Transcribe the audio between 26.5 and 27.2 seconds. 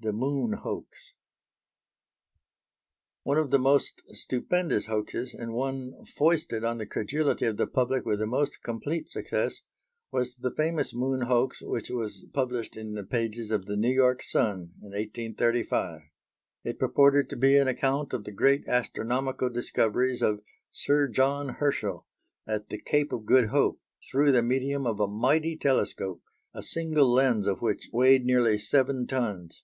a single